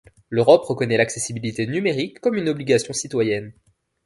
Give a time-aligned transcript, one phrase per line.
[0.31, 3.53] L'Europe reconnaît l'accessibilité numérique comme une obligation citoyenne.